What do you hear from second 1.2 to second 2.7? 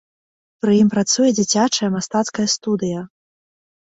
дзіцячая мастацкая